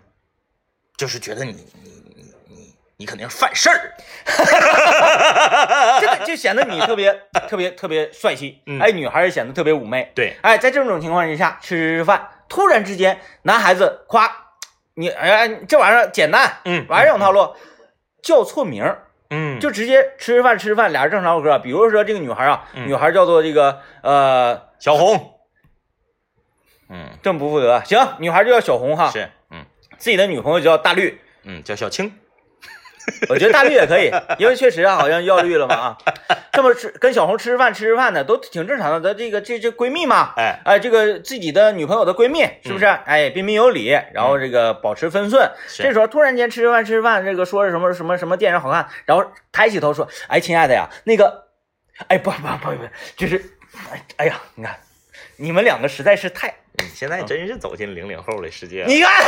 [0.97, 3.95] 就是觉得你你你你你肯定是犯事儿。
[6.01, 7.13] 这个就显得你特别
[7.49, 14.31] 特别特别帅气，嗯哎，女孩也显得特别妩媚，对，哎，在这种情况之下吃饭，突然之间男孩子夸
[14.95, 17.55] 你，哎，这玩意儿简单，嗯玩儿这种套路，
[18.23, 25.31] 叫错名儿，嗯，就直接吃吃饭吃吃饭，俩人正常唠嗑，比如说这个女孩啊，嗯女孩叫做这个呃小红。
[26.95, 29.65] 嗯，这么不负责，行，女孩就叫小红哈，是，嗯
[29.97, 32.13] 自己的女朋友就叫大绿，嗯，叫小青。
[33.29, 35.99] 我觉得大绿也可以，因为确实好像要绿了嘛啊。
[36.53, 42.85] 这么吃跟小红吃吃饭吃吃饭的都挺正常的，咱这个这这闺蜜嘛，哎，哎，这个自己的女朋友的闺蜜是不是？
[42.85, 45.51] 哎，彬彬有礼，然后这个保持分寸。
[45.67, 51.45] 是这时候突然间吃吃饭吃吃饭，这个说是什么什么什么电影好看，然后抬起头说：“哎，亲爱的呀，那个，
[52.09, 53.43] 哎，不不不不，就是，
[53.91, 54.77] 哎哎呀，你看，
[55.37, 58.89] 你们两个实在是太，你现在真是走进零零后的世界了。
[58.89, 59.11] 你看。”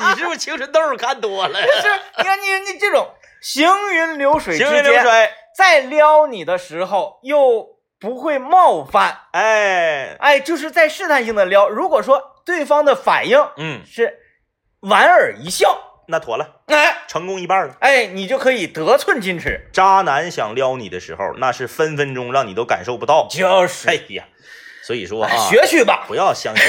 [0.00, 1.60] 你是不是青春痘看多了？
[1.60, 3.06] 是，你看你你这种
[3.42, 7.66] 行云流水之行云流，水，在撩你的时候又
[7.98, 11.68] 不会冒犯，哎，哎，就是在试探性的撩。
[11.68, 14.20] 如果说对方的反应嗯，是
[14.80, 17.76] 莞尔一笑，那妥了，哎成功一半了。
[17.80, 19.68] 哎，你就可以得寸进尺。
[19.70, 23.28] 渣男想撩你的时候，那是分分钟让你都感受不到。
[23.30, 24.24] 就是，哎呀，
[24.82, 26.04] 所以说啊，学去吧。
[26.08, 26.64] 不要相信，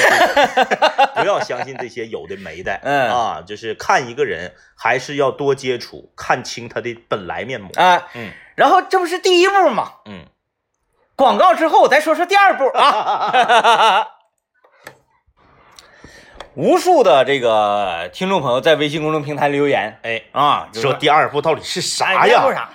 [1.16, 2.80] 不要相信这些有的没的。
[2.84, 7.72] 嗯啊，就是看一个人还是要多接触，看清他的本来面目。
[7.76, 9.94] 啊，嗯然后这不是第一步吗？
[10.06, 10.26] 嗯，
[11.16, 14.08] 广告之后，再说说第二步啊。
[16.54, 22.70] 无数的这个听众朋友在微信公众平台留言哎，啊，就说第二步到底是哎啥呀？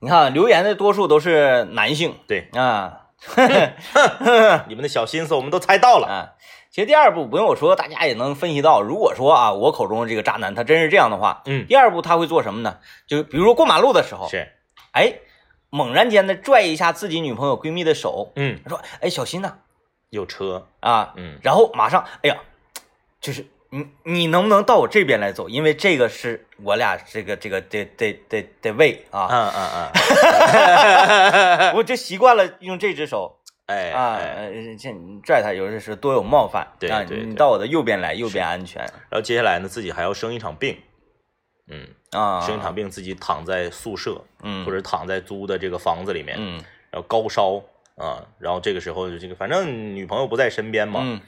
[0.00, 3.05] 你看留言的多数都是男性对，啊
[4.68, 6.06] 你们的小心思我们都猜到了。
[6.06, 6.32] 啊。
[6.70, 8.82] 其实第二步不用我说，大家也能分析到。
[8.82, 12.78] 如果说啊，我口中的这个渣男他真是这样的话，嗯，第二步他会做什么呢？
[13.06, 14.52] 就比如说过马路的时候，是，
[14.92, 15.14] 哎，
[15.70, 19.54] 猛然间的拽一下自己女朋友闺蜜的手，嗯，说：“哎，小心呐
[20.10, 22.36] 有车，啊！”嗯，然后马上，哎呀，
[23.22, 25.48] 就是你你能不能到我这边来走？
[25.48, 29.90] 因为这个是我俩这个这个得得得得喂啊，嗯嗯嗯，
[31.76, 33.40] 我就习惯了用这只手。
[33.66, 34.20] 哎啊，
[34.78, 38.80] 这你拽他有的是多有冒犯，啊，对对对你到我的右边来，右边安全。
[38.82, 40.78] 然后接下来呢，自己还要生一场病，
[41.68, 46.62] 嗯，啊，生一场病，自己躺在宿舍，嗯，或者躺在租的这个房子里面，嗯。
[46.92, 47.60] 然后高烧
[47.96, 51.20] 啊，然后这个时候就这个，反正女朋友不在身边嘛，嗯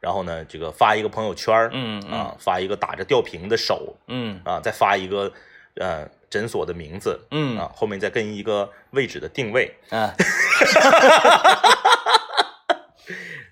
[0.00, 5.32] 然后呢，这个发一个朋友圈儿嗯嗯啊，发一个打着吊瓶的手嗯啊，再发一个
[5.80, 7.58] 呃诊所的名字嗯。
[7.58, 10.12] 啊，后面再跟一个位置的定位，啊，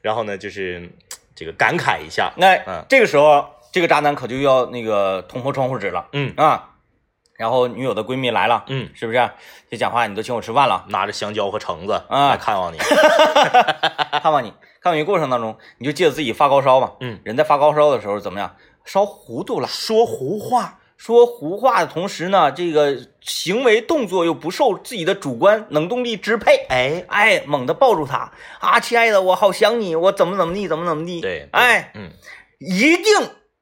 [0.02, 0.90] 然后呢，就是
[1.34, 2.84] 这个感慨一下， 那嗯。
[2.88, 6.32] 这个时候这个渣男可就要那个捅破窗户纸了嗯。
[6.36, 6.70] 啊，
[7.36, 9.30] 然后女友的闺蜜来了，嗯，是不是？
[9.70, 12.78] 就讲话，你都请我吃饭了，拿着香蕉和橙子啊来看望你，
[14.22, 14.52] 看望你，
[14.84, 18.54] 看望你过程当中，你就借着自己发高烧嘛，嗯，人在发高烧的时候怎么样？
[18.84, 32.10] 烧糊涂了，说胡话，说胡话的同时呢，这个行为动作又不受自己的主观能动力支配，哎，哎，猛地抱住他啊，亲爱的，我好想你，我怎么怎么地，怎么怎么地，对，对哎，嗯
[32.58, 33.14] 一定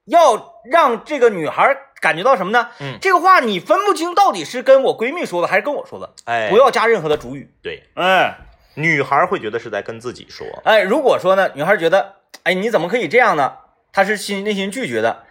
[0.06, 2.68] 要让这个女孩感觉到什么呢？
[2.80, 7.48] 嗯这个话你分不清到底是跟我闺蜜说的还是跟我说的，哎，不要加任何的主语。
[7.62, 8.35] 对，嗯，
[8.74, 13.54] 女孩会觉得是在跟自己说，哎，如果说呢，女孩觉得，哎，你怎么可以这样呢？
[13.92, 15.24] 她是心内心拒绝的。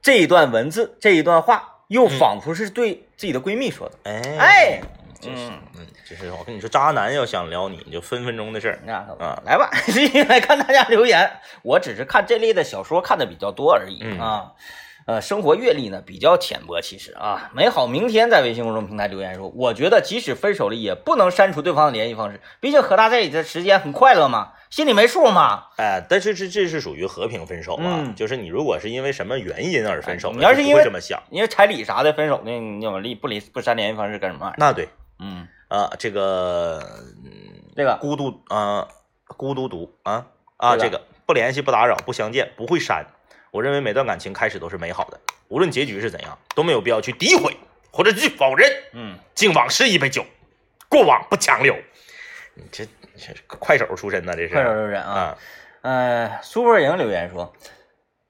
[0.00, 3.96] 这一段文字，这一段话，又仿佛是对自己的闺蜜说的。
[4.04, 4.80] 哎哎，
[5.20, 8.78] 就是嗯，嗯，就是我跟你说，渣男要想撩你，你就分分钟的事儿。
[8.84, 11.28] 那啊来吧，继续来看大家留言。
[11.62, 14.52] 我只是看这类的小说看的比较多而已嗯啊。
[15.06, 25.66] 呃，生活阅历呢比较浅薄，其实啊，美好明天在微信公众平台留言说，我觉得即使分手了，也不能删除对方的联系方式，毕竟和他在一起的时间很快乐嘛，心里没数嘛。
[25.76, 34.56] 哎，但是这这是属于和平分手啊，嗯就是你如果是因为什么原因而分手你要是因为会这么想，因为彩礼啥的分手呢，你怎么离不离不删联系方式干什么玩意儿？
[34.58, 34.88] 那对
[35.20, 36.82] 嗯，啊，这个
[37.76, 38.88] 这个孤独啊，
[39.28, 43.06] 孤独独啊啊，这个不联系不打扰不相见不会删。
[43.50, 47.56] 我认为每段感情开始都是美好的，无论结局是怎样，都没有必要去诋毁
[47.90, 48.70] 或者去否认。
[48.92, 50.24] 嗯，敬往事一杯酒，
[50.88, 51.74] 过往不强留。
[52.54, 52.86] 你这
[53.46, 55.12] 快手出身的，这是快手出身啊。
[55.12, 55.38] 啊，
[55.82, 57.54] 呃，苏泊莹留言说，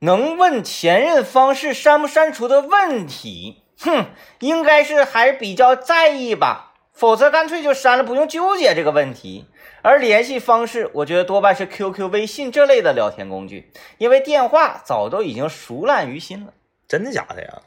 [0.00, 4.06] 能问前任方式删不删除的问题，哼，
[4.40, 9.46] 应该是还比较在意吧，否则干脆就删了，不用纠结这个问题。
[9.86, 16.52] 而联系方式，我觉得多半是 QQ、微信这类的聊天工具，因为电话早都已经熟烂于心了。
[16.88, 17.62] 真的假的呀？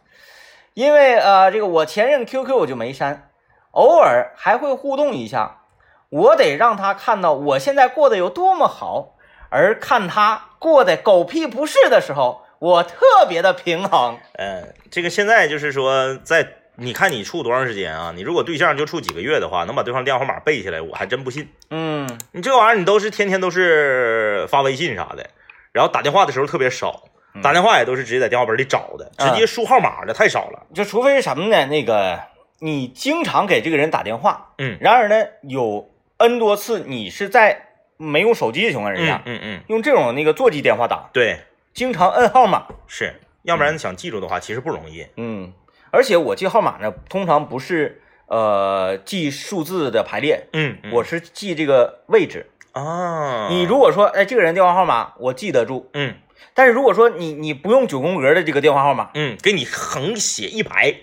[0.74, 3.30] 因为呃，这个我前任 QQ 我就没删，
[3.72, 5.62] 偶尔还会互动一下。
[6.10, 9.16] 我得让他看到我现在过得有多么好，
[9.50, 14.18] 而看他过得狗屁不是的时候，我特别的平衡。
[14.34, 18.12] 嗯，这个现在就是说，在你看你处多长时间啊？
[18.16, 21.48] 你如果对象就处几个月的话，能把对方电话号码背下来，我还真不信。
[21.70, 25.30] 嗯你这玩意儿，你都是天天都是发微信啥的，
[25.72, 27.04] 然后打电话的时候特别少，
[27.44, 30.66] 打电话也都是直接在电话本里找的，直接输号码的太少了。
[30.74, 31.66] 就除非是什么呢？
[31.68, 32.20] 那个
[32.60, 41.40] 你经常给这个人打电话，嗯然而呢，有 N 多次你是在没用手机的情况之下，嗯嗯，用这种那个座机电话打，对，
[41.74, 45.06] 经常摁号码，是要不然想记住的话，其实不容易。
[45.18, 45.52] 嗯，
[45.92, 50.92] 而且我记号码呢，通常不是呃记数字的排列，嗯，嗯。
[50.94, 52.50] 我是记这个位置。
[52.72, 56.16] 啊，你如果说，哎，这个人电话号码我记得住，嗯。
[56.54, 60.96] 但是如果说你你不用九宫格的这个电话号码，嗯给你横写一排。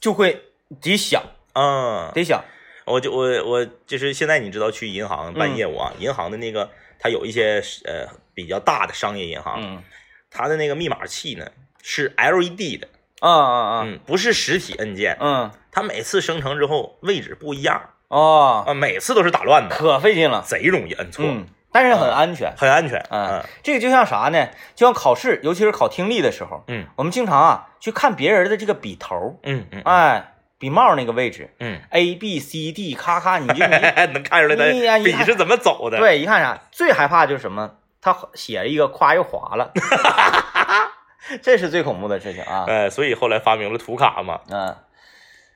[0.00, 0.44] 就会
[0.80, 1.22] 得想
[1.52, 2.42] 啊，得想，
[2.86, 9.82] 我就我我就是现在你知道去银行办业务啊，银行的那个它有一些呃比较大的商业银行，嗯。
[10.30, 11.46] 它的那个密码器呢
[11.82, 12.88] 是 LED 的，
[13.20, 22.52] 啊啊啊，嗯，不是实体按键，嗯它每次生成之后位置不一样哦，啊，每次都是打乱的，可费劲了，贼容易摁错，嗯，但是很安全。
[22.56, 24.48] 很安全，嗯，这个就像啥呢？
[24.74, 37.70] 就像考试，尤其是考听力的时候，嗯我们经常啊去看别人的这个笔头，嗯嗯哎，笔帽那个位置嗯，A B C D，咔咔，你就 能看出来他你是怎么走的，，对一看啥，最害怕就是什么？
[38.02, 39.70] 他写了一个夸又划了，
[41.42, 42.64] 这是最恐怖的事情啊。
[42.68, 44.76] 哎，所以后来发明了图卡嘛，嗯，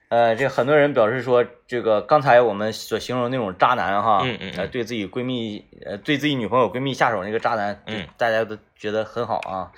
[0.09, 4.55] 呃，这很多人表示说，这个刚才我们所形容那种渣男哈，嗯嗯嗯。
[4.59, 8.07] 呃，对自己闺蜜，呃，对自己女朋友闺蜜下手那个渣男，嗯。
[8.17, 9.71] 大家都觉得很好啊。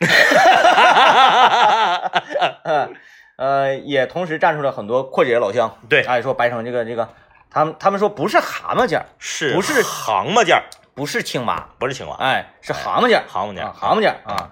[2.64, 2.94] 嗯，
[3.36, 6.02] 呃，也同时站出了很多阔姐老乡，对。
[6.02, 7.08] 哎，说白城这个这个，
[7.50, 14.50] 他们他们说不是蛤蟆尖，是不是蛤蟆件儿，不是青蛙，不是青蛙，哎，是蛤蟆尖，蛤蟆件儿啊，蛤蟆件啊。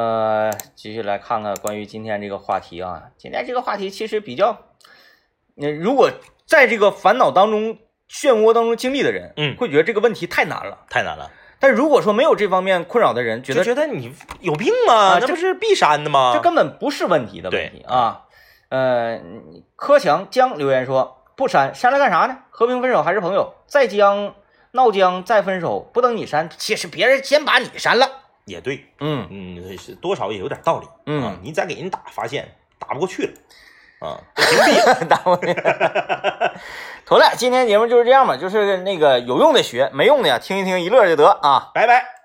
[0.00, 4.56] 呃，继续来看看关于今天这个话题啊，今天这个话题其实比较，
[5.56, 6.10] 那，如果
[6.46, 7.76] 在这个烦恼当中、
[8.10, 10.86] 漩涡当中经历的人，嗯会觉得这个问题太难了。
[10.88, 15.20] 太难了，但如果说没有这方面困扰的人，觉得觉得你有病吗？
[15.20, 16.32] 这不是必删的吗？
[16.34, 18.22] 这根本不是问题的问题啊。
[18.70, 19.20] 呃，
[19.76, 22.38] 柯强江留言说不删，删了干啥呢？
[22.48, 23.52] 和平分手还是朋友？
[23.66, 24.34] 再僵
[24.70, 28.09] 闹僵再分手，不等你删，其实别人先把你删了。
[28.50, 33.32] 也对，嗯，嗯，是多少也有点道理，嗯啊，你再给人打，发现打不过去了，
[34.08, 34.20] 啊，
[35.08, 35.54] 打我脸。
[37.06, 41.70] 妥了，今天节目就是这样吧，就是那个有用的学，没用的呀听一听一乐就得啊。
[41.74, 42.19] 拜拜。